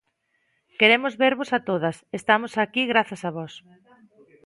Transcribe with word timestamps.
Queremos 0.79 1.13
vervos 1.23 1.49
a 1.57 1.59
todas, 1.69 1.95
estamos 2.19 2.51
aquí 2.63 2.83
grazas 2.91 3.21
a 3.27 3.29
vós. 3.37 3.53